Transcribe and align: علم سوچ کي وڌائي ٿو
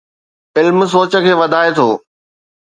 علم 0.57 0.77
سوچ 0.93 1.11
کي 1.23 1.33
وڌائي 1.39 1.69
ٿو 1.77 1.87